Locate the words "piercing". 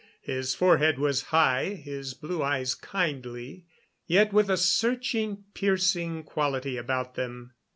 5.53-6.23